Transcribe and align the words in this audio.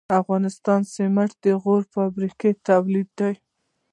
د 0.09 0.11
افغانستان 0.21 0.81
سمنټ 0.95 1.31
د 1.43 1.45
غوري 1.61 1.87
فابریکې 1.95 2.51
تولید 2.67 3.09
دي 3.19 3.33